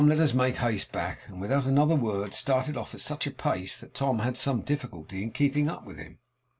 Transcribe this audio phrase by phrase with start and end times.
[0.03, 3.79] Let us make haste back!' And without another word started off at such a pace,
[3.81, 6.17] that Tom had some difficulty in keeping up with him.